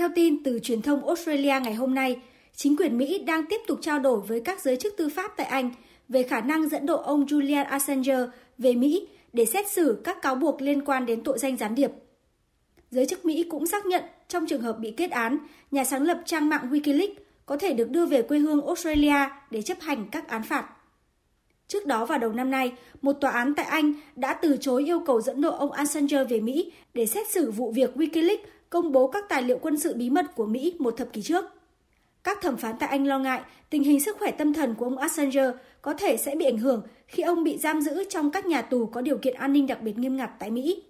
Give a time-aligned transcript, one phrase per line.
[0.00, 2.16] Theo tin từ truyền thông Australia ngày hôm nay,
[2.54, 5.46] chính quyền Mỹ đang tiếp tục trao đổi với các giới chức tư pháp tại
[5.46, 5.70] Anh
[6.08, 8.16] về khả năng dẫn độ ông Julian Assange
[8.58, 11.90] về Mỹ để xét xử các cáo buộc liên quan đến tội danh gián điệp.
[12.90, 15.38] Giới chức Mỹ cũng xác nhận trong trường hợp bị kết án,
[15.70, 17.14] nhà sáng lập trang mạng Wikileaks
[17.46, 20.68] có thể được đưa về quê hương Australia để chấp hành các án phạt.
[21.70, 25.00] Trước đó vào đầu năm nay, một tòa án tại Anh đã từ chối yêu
[25.06, 28.36] cầu dẫn độ ông Assange về Mỹ để xét xử vụ việc Wikileaks
[28.70, 31.44] công bố các tài liệu quân sự bí mật của Mỹ một thập kỷ trước.
[32.24, 34.98] Các thẩm phán tại Anh lo ngại tình hình sức khỏe tâm thần của ông
[34.98, 35.44] Assange
[35.82, 38.86] có thể sẽ bị ảnh hưởng khi ông bị giam giữ trong các nhà tù
[38.86, 40.82] có điều kiện an ninh đặc biệt nghiêm ngặt tại Mỹ.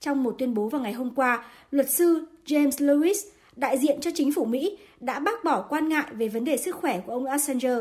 [0.00, 4.10] Trong một tuyên bố vào ngày hôm qua, luật sư James Lewis, đại diện cho
[4.14, 7.26] chính phủ Mỹ, đã bác bỏ quan ngại về vấn đề sức khỏe của ông
[7.26, 7.74] Assange.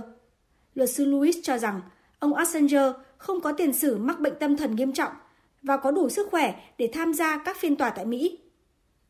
[0.75, 1.81] Luật sư Lewis cho rằng
[2.25, 2.79] ông Assange
[3.17, 5.11] không có tiền sử mắc bệnh tâm thần nghiêm trọng
[5.63, 8.37] và có đủ sức khỏe để tham gia các phiên tòa tại Mỹ.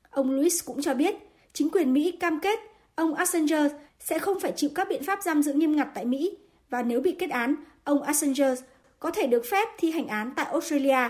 [0.09, 1.15] Ông Lewis cũng cho biết
[1.53, 2.59] chính quyền Mỹ cam kết
[2.95, 3.69] ông Assange
[3.99, 6.37] sẽ không phải chịu các biện pháp giam giữ nghiêm ngặt tại Mỹ
[6.69, 8.55] và nếu bị kết án, ông Assange
[8.99, 11.09] có thể được phép thi hành án tại Australia.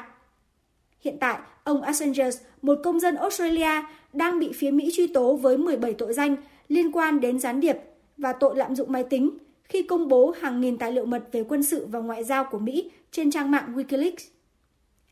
[1.00, 2.30] Hiện tại, ông Assange,
[2.62, 3.81] một công dân Australia,
[4.14, 6.36] đang bị phía Mỹ truy tố với 17 tội danh
[6.67, 7.78] liên quan đến gián điệp
[8.17, 9.38] và tội lạm dụng máy tính
[9.69, 12.59] khi công bố hàng nghìn tài liệu mật về quân sự và ngoại giao của
[12.59, 14.30] Mỹ trên trang mạng Wikileaks.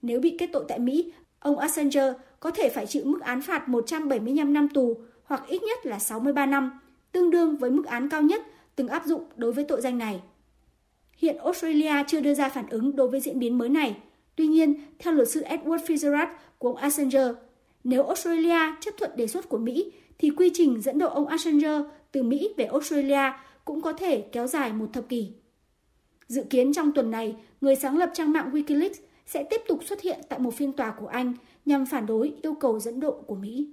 [0.01, 3.69] Nếu bị kết tội tại Mỹ, ông Assange có thể phải chịu mức án phạt
[3.69, 6.79] 175 năm tù hoặc ít nhất là 63 năm,
[7.11, 8.41] tương đương với mức án cao nhất
[8.75, 10.21] từng áp dụng đối với tội danh này.
[11.17, 13.97] Hiện Australia chưa đưa ra phản ứng đối với diễn biến mới này.
[14.35, 17.23] Tuy nhiên, theo luật sư Edward Fitzgerald của ông Assange,
[17.83, 21.79] nếu Australia chấp thuận đề xuất của Mỹ, thì quy trình dẫn độ ông Assange
[22.11, 23.31] từ Mỹ về Australia
[23.65, 25.31] cũng có thể kéo dài một thập kỷ.
[26.27, 30.01] Dự kiến trong tuần này, người sáng lập trang mạng Wikileaks sẽ tiếp tục xuất
[30.01, 31.33] hiện tại một phiên tòa của Anh
[31.65, 33.69] nhằm phản đối yêu cầu dẫn độ của Mỹ.